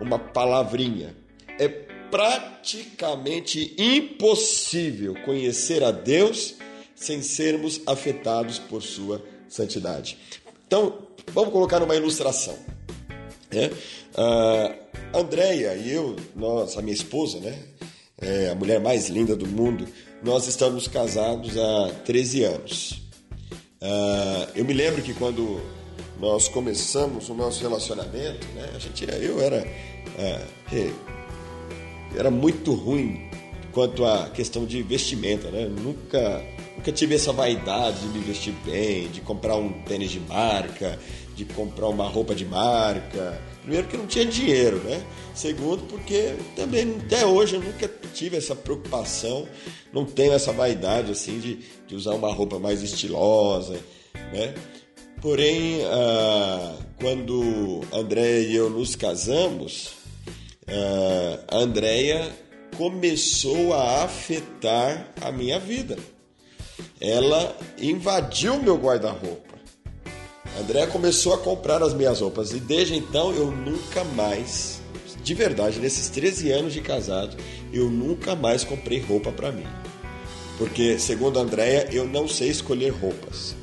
uma 0.00 0.18
palavrinha. 0.18 1.16
É 1.58 1.68
praticamente 2.10 3.74
impossível 3.78 5.14
conhecer 5.24 5.82
a 5.82 5.90
Deus 5.90 6.54
sem 6.94 7.22
sermos 7.22 7.80
afetados 7.86 8.58
por 8.58 8.82
sua 8.82 9.22
santidade. 9.48 10.18
Então, 10.66 11.06
vamos 11.32 11.52
colocar 11.52 11.82
uma 11.82 11.94
ilustração. 11.94 12.58
Né? 13.50 13.70
Uh, 14.14 15.18
Andréia 15.18 15.74
e 15.74 15.90
eu, 15.90 16.16
nós, 16.36 16.76
a 16.76 16.82
minha 16.82 16.94
esposa, 16.94 17.38
né? 17.40 17.58
É 18.20 18.50
a 18.50 18.54
mulher 18.54 18.80
mais 18.80 19.08
linda 19.08 19.36
do 19.36 19.46
mundo, 19.46 19.86
nós 20.22 20.48
estamos 20.48 20.88
casados 20.88 21.56
há 21.56 21.94
13 22.04 22.44
anos. 22.44 22.90
Uh, 23.80 24.50
eu 24.56 24.64
me 24.64 24.74
lembro 24.74 25.00
que 25.02 25.14
quando 25.14 25.60
nós 26.18 26.48
começamos 26.48 27.28
o 27.28 27.34
nosso 27.34 27.62
relacionamento, 27.62 28.46
né? 28.54 28.70
A 28.74 28.78
gente, 28.78 29.06
eu 29.22 29.40
era, 29.40 29.56
é, 30.18 30.44
era 32.16 32.30
muito 32.30 32.74
ruim 32.74 33.28
quanto 33.72 34.04
à 34.04 34.28
questão 34.30 34.64
de 34.64 34.82
vestimenta, 34.82 35.50
né? 35.50 35.66
Nunca, 35.66 36.44
nunca 36.76 36.90
tive 36.90 37.14
essa 37.14 37.32
vaidade 37.32 38.00
de 38.00 38.08
me 38.08 38.18
vestir 38.18 38.52
bem, 38.64 39.08
de 39.08 39.20
comprar 39.20 39.56
um 39.56 39.70
tênis 39.82 40.10
de 40.10 40.18
marca, 40.20 40.98
de 41.36 41.44
comprar 41.44 41.88
uma 41.88 42.08
roupa 42.08 42.34
de 42.34 42.44
marca. 42.44 43.40
Primeiro 43.60 43.86
que 43.86 43.96
não 43.96 44.06
tinha 44.06 44.24
dinheiro, 44.24 44.78
né? 44.78 45.00
Segundo 45.34 45.84
porque 45.84 46.34
também 46.56 46.96
até 47.04 47.24
hoje 47.24 47.54
eu 47.54 47.60
nunca 47.60 47.88
tive 48.12 48.36
essa 48.36 48.56
preocupação, 48.56 49.46
não 49.92 50.04
tenho 50.04 50.32
essa 50.32 50.52
vaidade 50.52 51.12
assim 51.12 51.38
de, 51.38 51.60
de 51.86 51.94
usar 51.94 52.14
uma 52.14 52.32
roupa 52.32 52.58
mais 52.58 52.82
estilosa, 52.82 53.78
né? 54.32 54.54
Porém, 55.20 55.80
ah, 55.84 56.76
quando 57.00 57.80
Andréia 57.92 58.46
e 58.46 58.54
eu 58.54 58.70
nos 58.70 58.94
casamos, 58.94 59.94
ah, 60.68 61.38
a 61.48 61.58
Andréia 61.58 62.30
começou 62.76 63.74
a 63.74 64.04
afetar 64.04 65.12
a 65.20 65.32
minha 65.32 65.58
vida. 65.58 65.98
Ela 67.00 67.56
invadiu 67.80 68.62
meu 68.62 68.76
guarda-roupa. 68.76 69.58
Andréia 70.60 70.86
começou 70.86 71.34
a 71.34 71.38
comprar 71.38 71.82
as 71.82 71.94
minhas 71.94 72.20
roupas 72.20 72.52
e 72.52 72.60
desde 72.60 72.94
então 72.94 73.32
eu 73.32 73.50
nunca 73.50 74.04
mais, 74.04 74.80
de 75.22 75.34
verdade, 75.34 75.80
nesses 75.80 76.08
13 76.08 76.50
anos 76.52 76.72
de 76.72 76.80
casado, 76.80 77.36
eu 77.72 77.90
nunca 77.90 78.36
mais 78.36 78.62
comprei 78.62 79.00
roupa 79.00 79.32
para 79.32 79.50
mim. 79.50 79.66
Porque, 80.56 80.98
segundo 80.98 81.38
a 81.38 81.44
eu 81.92 82.06
não 82.06 82.26
sei 82.28 82.48
escolher 82.48 82.90
roupas. 82.90 83.54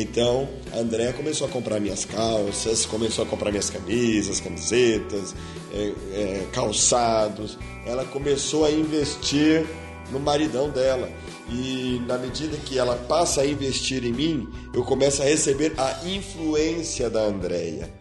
Então, 0.00 0.48
a 0.72 0.78
Andréa 0.78 1.12
começou 1.12 1.46
a 1.46 1.50
comprar 1.50 1.78
minhas 1.78 2.06
calças, 2.06 2.86
começou 2.86 3.22
a 3.22 3.28
comprar 3.28 3.50
minhas 3.50 3.68
camisas, 3.68 4.40
camisetas, 4.40 5.34
é, 5.74 5.92
é, 6.14 6.46
calçados. 6.52 7.58
Ela 7.84 8.06
começou 8.06 8.64
a 8.64 8.70
investir 8.70 9.66
no 10.10 10.18
maridão 10.18 10.70
dela. 10.70 11.10
E 11.50 12.00
na 12.06 12.16
medida 12.16 12.56
que 12.56 12.78
ela 12.78 12.96
passa 12.96 13.42
a 13.42 13.46
investir 13.46 14.02
em 14.02 14.12
mim, 14.12 14.48
eu 14.72 14.82
começo 14.84 15.20
a 15.20 15.26
receber 15.26 15.74
a 15.76 16.00
influência 16.08 17.10
da 17.10 17.20
Andréia. 17.20 17.92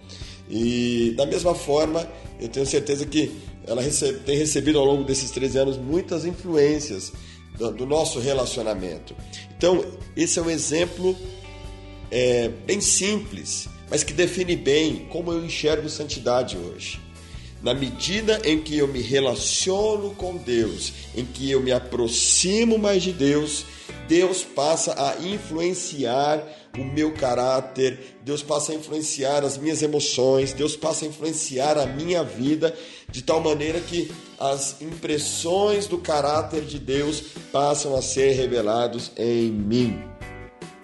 E 0.50 1.14
da 1.18 1.26
mesma 1.26 1.54
forma, 1.54 2.08
eu 2.40 2.48
tenho 2.48 2.66
certeza 2.66 3.06
que 3.06 3.30
ela 3.68 3.82
recebe, 3.82 4.20
tem 4.20 4.38
recebido 4.38 4.80
ao 4.80 4.86
longo 4.86 5.04
desses 5.04 5.32
13 5.32 5.58
anos 5.58 5.78
muitas 5.78 6.24
influências 6.24 7.12
do, 7.58 7.72
do 7.72 7.86
nosso 7.86 8.20
relacionamento. 8.20 9.14
Então, 9.58 9.84
esse 10.16 10.40
é 10.40 10.42
um 10.42 10.50
exemplo 10.50 11.14
é, 12.12 12.50
bem 12.66 12.82
simples, 12.82 13.68
mas 13.90 14.04
que 14.04 14.14
define 14.14 14.56
bem 14.56 15.08
como 15.10 15.32
eu 15.32 15.44
enxergo 15.44 15.90
santidade 15.90 16.58
hoje. 16.58 17.00
Na 17.62 17.74
medida 17.74 18.42
em 18.46 18.62
que 18.62 18.78
eu 18.78 18.88
me 18.88 19.02
relaciono 19.02 20.12
com 20.16 20.38
Deus, 20.38 20.94
em 21.14 21.26
que 21.26 21.52
eu 21.52 21.62
me 21.62 21.74
aproximo 21.74 22.78
mais 22.78 23.04
de 23.04 23.12
Deus, 23.12 23.66
Deus 24.08 24.44
passa 24.44 24.94
a 24.98 25.22
influenciar 25.22 26.42
o 26.78 26.84
meu 26.86 27.12
caráter, 27.14 28.18
Deus 28.24 28.42
passa 28.42 28.72
a 28.72 28.76
influenciar 28.76 29.44
as 29.44 29.58
minhas 29.58 29.82
emoções, 29.82 30.54
Deus 30.54 30.78
passa 30.78 31.04
a 31.04 31.08
influenciar 31.08 31.78
a 31.78 31.86
minha 31.86 32.24
vida, 32.24 32.74
de 33.12 33.22
tal 33.22 33.42
maneira 33.42 33.80
que 33.82 34.10
as 34.40 34.82
impressões 34.82 35.86
do 35.86 35.98
caráter 35.98 36.62
de 36.62 36.80
Deus 36.80 37.22
passam 37.52 37.96
a 37.96 38.02
ser 38.02 38.32
revelados 38.32 39.12
em 39.18 39.52
mim. 39.52 40.19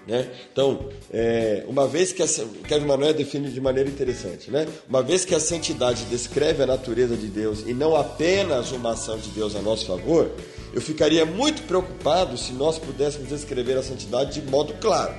Né? 0.07 0.29
Então, 0.51 0.87
é, 1.11 1.63
uma 1.67 1.87
vez 1.87 2.11
que 2.11 2.21
a, 2.21 2.27
Kevin 2.67 2.85
Manuel 2.85 3.13
define 3.13 3.49
de 3.49 3.59
maneira 3.59 3.89
interessante, 3.89 4.51
né? 4.51 4.67
uma 4.87 5.01
vez 5.01 5.25
que 5.25 5.33
a 5.33 5.39
santidade 5.39 6.05
descreve 6.05 6.61
a 6.61 6.67
natureza 6.67 7.17
de 7.17 7.27
Deus 7.27 7.63
e 7.65 7.73
não 7.73 7.95
apenas 7.95 8.71
uma 8.71 8.91
ação 8.91 9.17
de 9.17 9.29
Deus 9.29 9.55
a 9.55 9.61
nosso 9.61 9.87
favor, 9.87 10.31
eu 10.73 10.81
ficaria 10.81 11.25
muito 11.25 11.63
preocupado 11.63 12.37
se 12.37 12.51
nós 12.51 12.77
pudéssemos 12.77 13.29
descrever 13.29 13.77
a 13.77 13.83
santidade 13.83 14.39
de 14.39 14.47
modo 14.47 14.73
claro. 14.75 15.15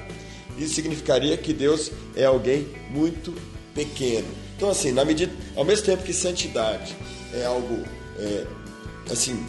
Isso 0.57 0.75
significaria 0.75 1.37
que 1.37 1.53
Deus 1.53 1.91
é 2.15 2.25
alguém 2.25 2.69
muito 2.91 3.35
pequeno. 3.75 4.29
Então, 4.57 4.71
assim, 4.71 4.93
na 4.93 5.05
medida, 5.05 5.33
ao 5.55 5.65
mesmo 5.65 5.85
tempo 5.85 6.03
que 6.03 6.13
santidade 6.13 6.97
é 7.35 7.45
algo, 7.45 7.83
é, 8.19 8.47
assim, 9.11 9.45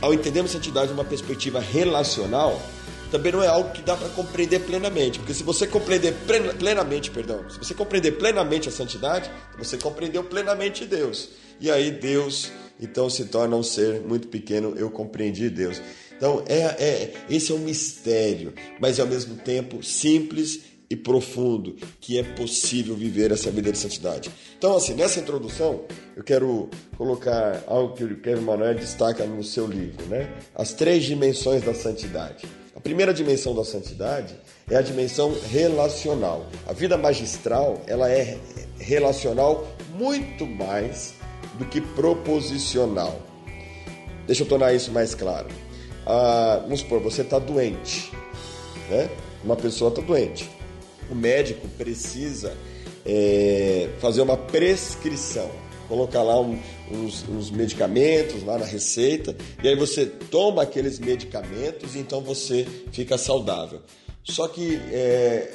ao 0.00 0.12
entendermos 0.14 0.50
santidade 0.50 0.88
de 0.88 0.94
uma 0.94 1.04
perspectiva 1.04 1.60
relacional, 1.60 2.60
também 3.06 3.32
não 3.32 3.42
é 3.42 3.46
algo 3.46 3.70
que 3.72 3.82
dá 3.82 3.96
para 3.96 4.08
compreender 4.10 4.60
plenamente, 4.60 5.18
porque 5.18 5.34
se 5.34 5.42
você 5.42 5.66
compreender 5.66 6.14
plenamente, 6.58 7.10
perdão, 7.10 7.48
se 7.48 7.58
você 7.58 7.74
compreender 7.74 8.12
plenamente 8.12 8.68
a 8.68 8.72
santidade, 8.72 9.30
você 9.58 9.76
compreendeu 9.76 10.24
plenamente 10.24 10.84
Deus. 10.84 11.30
E 11.60 11.70
aí 11.70 11.90
Deus 11.90 12.50
então 12.80 13.08
se 13.08 13.24
torna 13.26 13.56
um 13.56 13.62
ser 13.62 14.00
muito 14.02 14.28
pequeno, 14.28 14.74
eu 14.76 14.90
compreendi 14.90 15.48
Deus. 15.48 15.80
Então 16.16 16.44
é, 16.46 16.60
é 16.62 17.14
esse 17.28 17.52
é 17.52 17.54
um 17.54 17.58
mistério, 17.58 18.54
mas 18.80 18.98
é 18.98 19.02
ao 19.02 19.08
mesmo 19.08 19.36
tempo 19.36 19.82
simples 19.82 20.60
e 20.88 20.94
profundo 20.94 21.76
que 22.00 22.18
é 22.18 22.22
possível 22.22 22.94
viver 22.94 23.32
essa 23.32 23.50
vida 23.50 23.72
de 23.72 23.78
santidade. 23.78 24.30
Então, 24.56 24.76
assim, 24.76 24.94
nessa 24.94 25.18
introdução, 25.18 25.84
eu 26.16 26.22
quero 26.22 26.70
colocar 26.96 27.62
algo 27.66 27.94
que 27.94 28.04
o 28.04 28.20
Kevin 28.20 28.42
Manuel 28.42 28.74
destaca 28.74 29.24
no 29.26 29.42
seu 29.42 29.66
livro, 29.66 30.06
né? 30.06 30.32
As 30.54 30.72
três 30.72 31.04
dimensões 31.04 31.62
da 31.62 31.74
santidade. 31.74 32.46
A 32.76 32.80
primeira 32.80 33.14
dimensão 33.14 33.54
da 33.54 33.64
santidade 33.64 34.36
é 34.70 34.76
a 34.76 34.82
dimensão 34.82 35.34
relacional. 35.50 36.44
A 36.66 36.74
vida 36.74 36.98
magistral, 36.98 37.80
ela 37.86 38.10
é 38.10 38.38
relacional 38.78 39.66
muito 39.94 40.46
mais 40.46 41.14
do 41.58 41.64
que 41.64 41.80
proposicional. 41.80 43.18
Deixa 44.26 44.42
eu 44.42 44.46
tornar 44.46 44.74
isso 44.74 44.92
mais 44.92 45.14
claro. 45.14 45.48
Ah, 46.04 46.60
vamos 46.64 46.80
supor, 46.80 47.00
você 47.00 47.22
está 47.22 47.38
doente, 47.38 48.12
né? 48.90 49.08
Uma 49.42 49.56
pessoa 49.56 49.88
está 49.88 50.02
doente. 50.02 50.50
O 51.10 51.14
médico 51.14 51.66
precisa 51.78 52.54
é, 53.06 53.88
fazer 54.00 54.20
uma 54.20 54.36
prescrição 54.36 55.50
colocar 55.88 56.22
lá 56.22 56.40
um, 56.40 56.58
uns, 56.90 57.28
uns, 57.28 57.50
medicamentos 57.50 58.42
lá 58.44 58.58
na 58.58 58.66
receita, 58.66 59.36
e 59.62 59.68
aí 59.68 59.76
você 59.76 60.06
toma 60.06 60.62
aqueles 60.62 60.98
medicamentos 60.98 61.94
e 61.94 61.98
então 61.98 62.20
você 62.20 62.66
fica 62.92 63.16
saudável. 63.16 63.80
Só 64.24 64.48
que 64.48 64.76
é, 64.90 65.52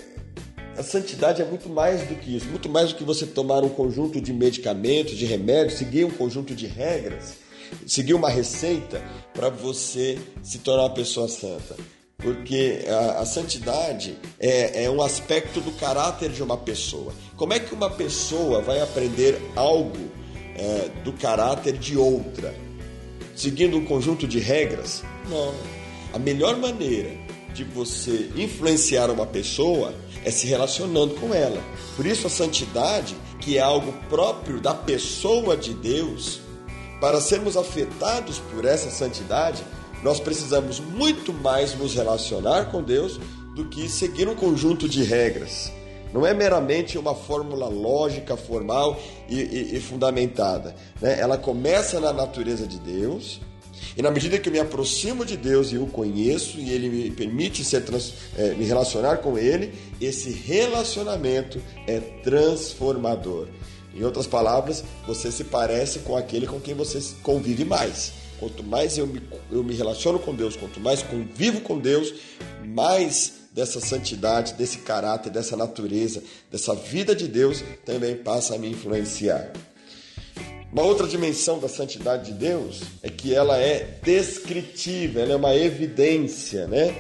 a 0.77 0.83
santidade 0.83 1.41
é 1.41 1.45
muito 1.45 1.69
mais 1.69 2.07
do 2.07 2.15
que 2.15 2.35
isso, 2.35 2.47
muito 2.47 2.69
mais 2.69 2.89
do 2.89 2.95
que 2.95 3.03
você 3.03 3.25
tomar 3.25 3.63
um 3.63 3.69
conjunto 3.69 4.21
de 4.21 4.31
medicamentos, 4.31 5.17
de 5.17 5.25
remédios, 5.25 5.77
seguir 5.77 6.05
um 6.05 6.11
conjunto 6.11 6.55
de 6.55 6.67
regras, 6.67 7.35
seguir 7.85 8.13
uma 8.13 8.29
receita 8.29 9.03
para 9.33 9.49
você 9.49 10.17
se 10.41 10.59
tornar 10.59 10.83
uma 10.83 10.93
pessoa 10.93 11.27
santa. 11.27 11.75
Porque 12.17 12.85
a, 12.87 13.21
a 13.21 13.25
santidade 13.25 14.15
é, 14.39 14.85
é 14.85 14.89
um 14.89 15.01
aspecto 15.01 15.59
do 15.59 15.71
caráter 15.73 16.29
de 16.29 16.43
uma 16.43 16.55
pessoa. 16.55 17.13
Como 17.35 17.51
é 17.51 17.59
que 17.59 17.73
uma 17.73 17.89
pessoa 17.89 18.61
vai 18.61 18.79
aprender 18.79 19.41
algo 19.55 20.20
é, 20.55 20.89
do 21.03 21.13
caráter 21.13 21.77
de 21.77 21.97
outra? 21.97 22.53
Seguindo 23.35 23.77
um 23.77 23.85
conjunto 23.85 24.27
de 24.27 24.39
regras? 24.39 25.03
Não. 25.29 25.53
A 26.13 26.19
melhor 26.19 26.57
maneira 26.57 27.11
de 27.53 27.63
você 27.63 28.29
influenciar 28.35 29.09
uma 29.09 29.25
pessoa 29.25 29.93
é 30.23 30.31
se 30.31 30.47
relacionando 30.47 31.15
com 31.15 31.33
ela. 31.33 31.61
Por 31.95 32.05
isso, 32.05 32.27
a 32.27 32.29
santidade, 32.29 33.15
que 33.39 33.57
é 33.57 33.61
algo 33.61 33.93
próprio 34.09 34.59
da 34.59 34.73
pessoa 34.73 35.57
de 35.57 35.73
Deus, 35.73 36.41
para 36.99 37.19
sermos 37.19 37.57
afetados 37.57 38.39
por 38.53 38.65
essa 38.65 38.91
santidade, 38.91 39.63
nós 40.03 40.19
precisamos 40.19 40.79
muito 40.79 41.33
mais 41.33 41.75
nos 41.75 41.95
relacionar 41.95 42.65
com 42.65 42.83
Deus 42.83 43.19
do 43.55 43.65
que 43.65 43.89
seguir 43.89 44.27
um 44.27 44.35
conjunto 44.35 44.87
de 44.87 45.03
regras. 45.03 45.71
Não 46.13 46.25
é 46.25 46.33
meramente 46.33 46.97
uma 46.97 47.15
fórmula 47.15 47.67
lógica, 47.67 48.35
formal 48.35 48.99
e, 49.29 49.39
e, 49.39 49.75
e 49.77 49.79
fundamentada. 49.79 50.75
Né? 51.01 51.19
Ela 51.19 51.37
começa 51.37 51.99
na 51.99 52.11
natureza 52.11 52.67
de 52.67 52.79
Deus, 52.79 53.39
e 53.95 54.01
na 54.01 54.11
medida 54.11 54.37
que 54.37 54.47
eu 54.47 54.53
me 54.53 54.59
aproximo 54.59 55.25
de 55.25 55.35
Deus 55.35 55.71
e 55.71 55.77
o 55.77 55.87
conheço, 55.87 56.59
e 56.59 56.71
Ele 56.71 56.89
me 56.89 57.11
permite 57.11 57.63
ser 57.63 57.81
trans, 57.81 58.13
é, 58.37 58.53
me 58.53 58.65
relacionar 58.65 59.17
com 59.17 59.37
Ele, 59.37 59.73
esse 59.99 60.31
relacionamento 60.31 61.61
é 61.87 61.99
transformador. 62.23 63.47
Em 63.93 64.03
outras 64.03 64.25
palavras, 64.25 64.83
você 65.05 65.31
se 65.31 65.43
parece 65.43 65.99
com 65.99 66.15
aquele 66.15 66.47
com 66.47 66.59
quem 66.59 66.73
você 66.73 67.01
convive 67.21 67.65
mais. 67.65 68.13
Quanto 68.39 68.63
mais 68.63 68.97
eu 68.97 69.05
me, 69.05 69.21
eu 69.51 69.63
me 69.63 69.75
relaciono 69.75 70.17
com 70.17 70.33
Deus, 70.33 70.55
quanto 70.55 70.79
mais 70.79 71.03
convivo 71.03 71.61
com 71.61 71.77
Deus, 71.77 72.13
mais 72.65 73.40
dessa 73.51 73.79
santidade, 73.79 74.53
desse 74.53 74.79
caráter, 74.79 75.29
dessa 75.29 75.57
natureza, 75.57 76.23
dessa 76.49 76.73
vida 76.73 77.15
de 77.15 77.27
Deus 77.27 77.63
também 77.85 78.15
passa 78.15 78.55
a 78.55 78.57
me 78.57 78.69
influenciar. 78.69 79.51
Uma 80.71 80.83
outra 80.83 81.05
dimensão 81.05 81.59
da 81.59 81.67
santidade 81.67 82.31
de 82.31 82.37
Deus 82.37 82.81
é 83.03 83.09
que 83.09 83.35
ela 83.35 83.57
é 83.57 83.99
descritiva, 84.01 85.19
ela 85.19 85.33
é 85.33 85.35
uma 85.35 85.53
evidência, 85.53 86.65
né? 86.65 86.95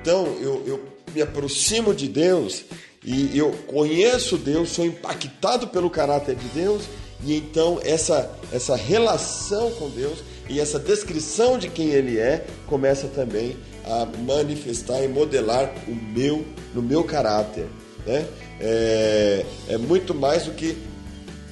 Então 0.00 0.26
eu, 0.40 0.62
eu 0.64 0.84
me 1.12 1.20
aproximo 1.20 1.92
de 1.92 2.06
Deus 2.06 2.64
e 3.04 3.36
eu 3.36 3.50
conheço 3.66 4.36
Deus, 4.36 4.70
sou 4.70 4.86
impactado 4.86 5.66
pelo 5.68 5.90
caráter 5.90 6.36
de 6.36 6.46
Deus 6.48 6.84
e 7.24 7.34
então 7.34 7.80
essa, 7.84 8.32
essa 8.52 8.76
relação 8.76 9.72
com 9.72 9.90
Deus 9.90 10.20
e 10.48 10.60
essa 10.60 10.78
descrição 10.78 11.58
de 11.58 11.68
quem 11.68 11.88
Ele 11.88 12.18
é 12.18 12.46
começa 12.68 13.08
também 13.08 13.56
a 13.86 14.06
manifestar 14.22 15.02
e 15.02 15.08
modelar 15.08 15.72
o 15.86 15.94
meu 15.94 16.44
no 16.74 16.82
meu 16.82 17.04
caráter. 17.04 17.66
Né? 18.04 18.26
É, 18.60 19.46
é 19.68 19.78
muito 19.78 20.14
mais 20.14 20.44
do 20.44 20.52
que 20.52 20.76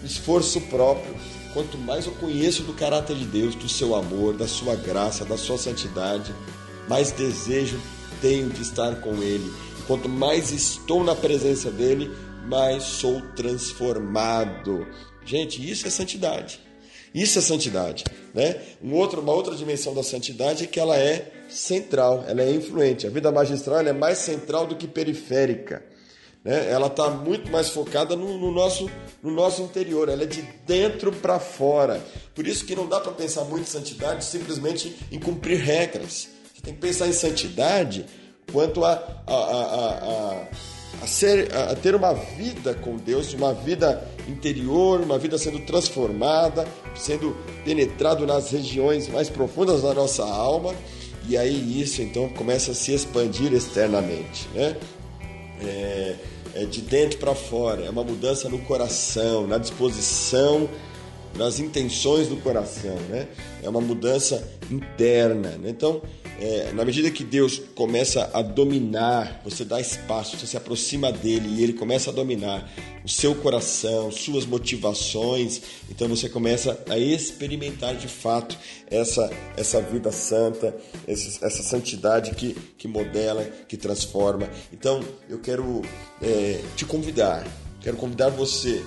esforço 0.05 0.61
próprio. 0.63 1.15
Quanto 1.53 1.79
mais 1.79 2.07
eu 2.07 2.13
conheço 2.13 2.65
do 2.65 2.73
caráter 2.73 3.17
de 3.17 3.25
Deus, 3.25 3.55
do 3.55 3.69
seu 3.69 3.95
amor, 3.95 4.35
da 4.35 4.49
sua 4.49 4.75
graça, 4.75 5.25
da 5.25 5.37
sua 5.37 5.57
santidade, 5.57 6.35
mais 6.89 7.13
desejo 7.13 7.79
tenho 8.21 8.51
de 8.51 8.63
estar 8.63 8.97
com 8.97 9.23
Ele. 9.23 9.53
E 9.79 9.83
quanto 9.83 10.09
mais 10.09 10.51
estou 10.51 11.05
na 11.05 11.15
presença 11.15 11.71
dele, 11.71 12.11
mais 12.47 12.83
sou 12.83 13.21
transformado. 13.37 14.87
Gente, 15.25 15.71
isso 15.71 15.87
é 15.87 15.91
santidade. 15.91 16.61
Isso 17.15 17.39
é 17.39 17.43
santidade, 17.43 18.03
né? 18.35 18.61
Um 18.83 18.93
outro, 18.95 19.21
uma 19.21 19.33
outra 19.33 19.55
dimensão 19.55 19.95
da 19.95 20.03
santidade 20.03 20.65
é 20.65 20.67
que 20.67 20.81
ela 20.81 20.99
é 20.99 21.31
central, 21.49 22.25
ela 22.27 22.43
é 22.43 22.51
influente. 22.51 23.07
A 23.07 23.11
vida 23.11 23.31
magistral 23.31 23.81
é 23.81 23.93
mais 23.93 24.19
central 24.19 24.67
do 24.67 24.75
que 24.75 24.89
periférica. 24.89 25.85
Né? 26.45 26.69
Ela 26.69 26.89
está 26.89 27.09
muito 27.09 27.51
mais 27.53 27.69
focada 27.69 28.17
no, 28.17 28.37
no, 28.37 28.51
nosso, 28.51 28.91
no 29.23 29.31
nosso 29.31 29.63
interior, 29.63 30.09
ela 30.09 30.25
é 30.25 30.27
de 30.27 30.43
dentro 30.67 31.13
para 31.13 31.39
fora. 31.39 32.03
Por 32.35 32.49
isso 32.49 32.65
que 32.65 32.75
não 32.75 32.89
dá 32.89 32.99
para 32.99 33.13
pensar 33.13 33.45
muito 33.45 33.63
em 33.63 33.71
santidade 33.71 34.25
simplesmente 34.25 34.97
em 35.13 35.21
cumprir 35.21 35.61
regras. 35.61 36.29
Você 36.53 36.63
tem 36.63 36.75
que 36.75 36.81
pensar 36.81 37.07
em 37.07 37.13
santidade 37.13 38.07
quanto 38.53 38.85
a, 38.85 38.93
a, 39.27 39.35
a, 39.35 40.43
a 40.43 40.47
a, 41.03 41.07
ser, 41.07 41.55
a 41.55 41.75
ter 41.75 41.95
uma 41.95 42.13
vida 42.13 42.75
com 42.75 42.97
Deus, 42.97 43.33
uma 43.35 43.53
vida 43.53 44.03
interior, 44.29 45.01
uma 45.01 45.19
vida 45.19 45.39
sendo 45.39 45.59
transformada, 45.61 46.67
sendo 46.95 47.37
penetrado 47.65 48.27
nas 48.27 48.51
regiões 48.51 49.09
mais 49.09 49.29
profundas 49.29 49.83
da 49.83 49.95
nossa 49.95 50.25
alma, 50.25 50.75
e 51.29 51.37
aí 51.37 51.81
isso 51.81 52.03
então 52.03 52.29
começa 52.29 52.73
a 52.73 52.75
se 52.75 52.93
expandir 52.93 53.53
externamente, 53.53 54.49
né? 54.55 54.77
É, 55.61 56.17
é 56.55 56.65
de 56.65 56.83
dentro 56.83 57.19
para 57.19 57.35
fora, 57.35 57.85
é 57.85 57.91
uma 57.91 58.05
mudança 58.05 58.49
no 58.49 58.59
coração, 58.61 59.47
na 59.47 59.59
disposição, 59.59 60.69
nas 61.37 61.59
intenções 61.59 62.29
do 62.29 62.37
coração, 62.37 62.95
né? 63.09 63.29
É 63.63 63.69
uma 63.69 63.81
mudança 63.81 64.47
interna, 64.71 65.51
né? 65.51 65.71
Então 65.71 66.03
é, 66.41 66.73
na 66.73 66.85
medida 66.85 67.11
que 67.11 67.23
Deus 67.23 67.61
começa 67.75 68.31
a 68.33 68.43
dominar, 68.43 69.41
você 69.45 69.65
dá 69.65 69.81
espaço, 69.81 70.37
você 70.37 70.47
se 70.47 70.57
aproxima 70.57 71.13
dele 71.13 71.49
e 71.49 71.63
ele 71.63 71.73
começa 71.73 72.11
a 72.11 72.13
dominar 72.13 72.69
o 73.05 73.09
seu 73.09 73.35
coração, 73.35 74.11
suas 74.11 74.45
motivações, 74.45 75.61
então 75.91 76.09
você 76.09 76.29
começa 76.29 76.83
a 76.89 76.99
experimentar 76.99 77.95
de 77.95 78.09
fato 78.09 78.59
essa, 78.91 79.31
essa 79.57 79.81
vida 79.81 80.11
santa, 80.11 80.77
essa, 81.07 81.47
essa 81.47 81.63
santidade 81.63 82.35
que, 82.35 82.55
que 82.77 82.89
modela, 82.89 83.45
que 83.69 83.77
transforma. 83.77 84.49
Então 84.73 85.01
eu 85.29 85.39
quero 85.39 85.83
é, 86.21 86.61
te 86.75 86.85
convidar, 86.85 87.47
quero 87.81 87.97
convidar 87.97 88.31
você 88.31 88.83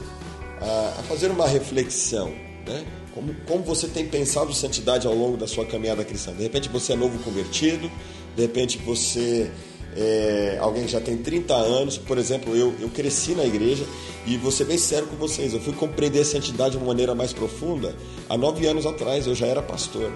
a, 0.59 0.99
a 0.99 1.03
fazer 1.03 1.31
uma 1.31 1.47
reflexão, 1.47 2.29
né? 2.65 2.85
Como, 3.17 3.33
como 3.47 3.63
você 3.63 3.87
tem 3.87 4.05
pensado 4.05 4.53
santidade 4.53 5.07
ao 5.07 5.15
longo 5.15 5.37
da 5.37 5.47
sua 5.47 5.65
caminhada 5.65 6.05
cristã? 6.05 6.33
De 6.33 6.43
repente 6.43 6.69
você 6.69 6.93
é 6.93 6.95
novo 6.95 7.17
convertido, 7.23 7.89
de 8.35 8.43
repente 8.43 8.77
você 8.77 9.49
é, 9.95 10.59
alguém 10.61 10.85
que 10.85 10.91
já 10.91 11.01
tem 11.01 11.17
30 11.17 11.51
anos, 11.55 11.97
por 11.97 12.19
exemplo, 12.19 12.55
eu, 12.55 12.75
eu 12.79 12.89
cresci 12.89 13.31
na 13.31 13.43
igreja 13.43 13.83
e 14.27 14.37
vou 14.37 14.51
ser 14.51 14.65
bem 14.65 14.77
sério 14.77 15.07
com 15.07 15.15
vocês, 15.15 15.51
eu 15.51 15.59
fui 15.59 15.73
compreender 15.73 16.19
a 16.19 16.25
santidade 16.25 16.73
de 16.73 16.77
uma 16.77 16.85
maneira 16.85 17.15
mais 17.15 17.33
profunda 17.33 17.95
há 18.29 18.37
nove 18.37 18.67
anos 18.67 18.85
atrás, 18.85 19.25
eu 19.25 19.33
já 19.33 19.47
era 19.47 19.63
pastor. 19.63 20.11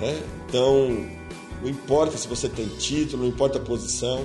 Né? 0.00 0.22
Então, 0.48 1.04
não 1.60 1.68
importa 1.68 2.16
se 2.16 2.28
você 2.28 2.48
tem 2.48 2.68
título, 2.78 3.24
não 3.24 3.28
importa 3.28 3.58
a 3.58 3.60
posição, 3.60 4.24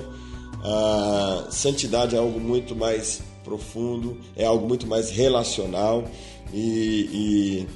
a 0.62 1.48
santidade 1.50 2.14
é 2.14 2.18
algo 2.20 2.38
muito 2.38 2.76
mais 2.76 3.22
profundo, 3.42 4.16
é 4.36 4.44
algo 4.44 4.68
muito 4.68 4.86
mais 4.86 5.10
relacional 5.10 6.04
e, 6.52 7.66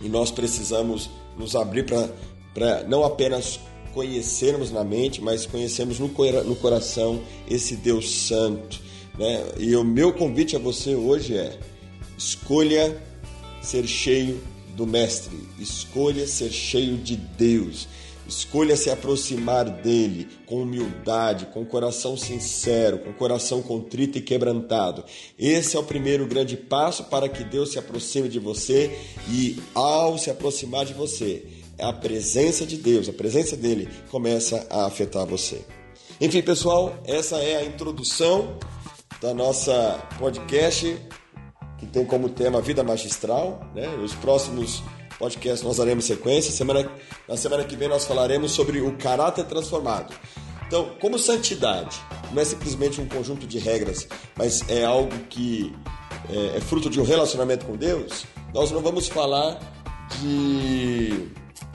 e 0.00 0.08
nós 0.08 0.30
precisamos 0.30 1.10
nos 1.38 1.54
abrir 1.54 1.84
para 1.84 2.84
não 2.84 3.04
apenas 3.04 3.60
conhecermos 3.92 4.70
na 4.70 4.84
mente, 4.84 5.22
mas 5.22 5.46
conhecermos 5.46 5.98
no, 5.98 6.08
no 6.44 6.56
coração 6.56 7.22
esse 7.48 7.76
Deus 7.76 8.10
Santo. 8.10 8.80
Né? 9.18 9.44
E 9.58 9.74
o 9.74 9.82
meu 9.82 10.12
convite 10.12 10.54
a 10.54 10.58
você 10.58 10.94
hoje 10.94 11.36
é: 11.36 11.58
escolha 12.16 13.02
ser 13.62 13.86
cheio 13.86 14.40
do 14.76 14.86
Mestre, 14.86 15.36
escolha 15.58 16.26
ser 16.26 16.50
cheio 16.50 16.98
de 16.98 17.16
Deus. 17.16 17.88
Escolha 18.28 18.76
se 18.76 18.90
aproximar 18.90 19.64
dele 19.64 20.28
com 20.46 20.62
humildade, 20.62 21.46
com 21.46 21.64
coração 21.64 22.16
sincero, 22.16 22.98
com 22.98 23.12
coração 23.12 23.62
contrito 23.62 24.18
e 24.18 24.20
quebrantado. 24.20 25.04
Esse 25.38 25.76
é 25.76 25.80
o 25.80 25.84
primeiro 25.84 26.26
grande 26.26 26.56
passo 26.56 27.04
para 27.04 27.28
que 27.28 27.44
Deus 27.44 27.72
se 27.72 27.78
aproxime 27.78 28.28
de 28.28 28.38
você 28.38 28.98
e, 29.28 29.60
ao 29.74 30.18
se 30.18 30.30
aproximar 30.30 30.84
de 30.84 30.94
você, 30.94 31.44
a 31.78 31.92
presença 31.92 32.66
de 32.66 32.76
Deus, 32.76 33.08
a 33.08 33.12
presença 33.12 33.56
dele 33.56 33.88
começa 34.10 34.66
a 34.70 34.86
afetar 34.86 35.26
você. 35.26 35.64
Enfim, 36.20 36.42
pessoal, 36.42 36.98
essa 37.04 37.36
é 37.36 37.56
a 37.56 37.64
introdução 37.64 38.58
da 39.20 39.34
nossa 39.34 40.02
podcast 40.18 40.96
que 41.78 41.86
tem 41.86 42.04
como 42.04 42.28
tema 42.28 42.60
Vida 42.60 42.82
Magistral. 42.82 43.60
Né? 43.74 43.88
Os 44.02 44.14
próximos 44.14 44.82
podcast 45.18 45.64
nós 45.64 45.76
daremos 45.76 46.04
sequência. 46.04 46.52
Semana, 46.52 46.90
na 47.28 47.36
semana 47.36 47.64
que 47.64 47.76
vem 47.76 47.88
nós 47.88 48.04
falaremos 48.04 48.52
sobre 48.52 48.80
o 48.80 48.96
caráter 48.96 49.44
transformado. 49.44 50.14
Então, 50.66 50.90
como 51.00 51.18
santidade 51.18 52.00
não 52.32 52.42
é 52.42 52.44
simplesmente 52.44 53.00
um 53.00 53.06
conjunto 53.06 53.46
de 53.46 53.58
regras, 53.58 54.08
mas 54.36 54.68
é 54.68 54.84
algo 54.84 55.16
que 55.30 55.72
é, 56.28 56.56
é 56.56 56.60
fruto 56.60 56.90
de 56.90 57.00
um 57.00 57.04
relacionamento 57.04 57.64
com 57.64 57.76
Deus, 57.76 58.24
nós 58.52 58.70
não 58.72 58.80
vamos 58.80 59.06
falar 59.06 59.60
de, 60.20 61.28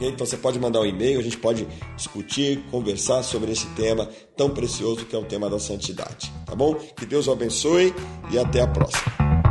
Então 0.01 0.27
você 0.27 0.37
pode 0.37 0.59
mandar 0.59 0.81
um 0.81 0.87
e-mail, 0.87 1.19
a 1.19 1.23
gente 1.23 1.39
pode 1.39 1.67
discutir, 1.97 2.63
conversar 2.71 3.23
sobre 3.23 3.53
esse 3.53 3.67
tema 3.69 4.07
tão 4.37 4.51
precioso 4.51 5.07
que 5.07 5.17
é 5.17 5.19
o 5.19 5.25
tema 5.25 5.49
da 5.49 5.59
santidade. 5.59 6.31
Tá 6.45 6.55
bom? 6.55 6.75
Que 6.75 7.07
Deus 7.07 7.29
o 7.29 7.33
abençoe 7.33 7.95
e 8.31 8.39
até 8.39 8.61
a 8.61 8.67
próxima. 8.67 9.46